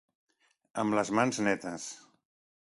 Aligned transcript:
Amb 0.83 0.97
les 0.99 1.11
mans 1.19 1.43
netes. 1.49 1.87